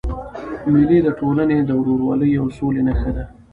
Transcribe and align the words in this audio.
مېلې 0.71 0.99
د 1.03 1.07
ټولني 1.19 1.57
د 1.63 1.69
ورورولۍ 1.79 2.31
او 2.41 2.45
سولي 2.57 2.81
نخښه 2.87 3.11
ده. 3.17 3.25